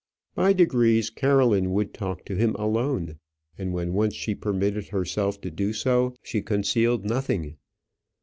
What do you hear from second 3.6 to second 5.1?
when once she permitted